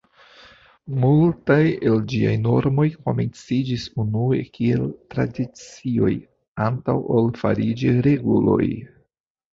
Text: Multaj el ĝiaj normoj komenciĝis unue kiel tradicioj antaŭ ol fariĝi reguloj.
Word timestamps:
Multaj 1.01 1.57
el 1.89 1.99
ĝiaj 2.13 2.31
normoj 2.45 2.87
komenciĝis 3.09 3.85
unue 4.05 4.39
kiel 4.57 4.87
tradicioj 5.15 6.11
antaŭ 6.69 6.97
ol 7.19 7.31
fariĝi 7.43 7.93
reguloj. 8.09 8.61